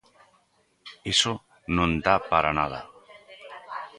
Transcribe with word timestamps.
¡Iso 1.13 1.33
non 1.75 1.89
dá 2.05 2.15
para 2.31 2.51
nada! 2.59 2.79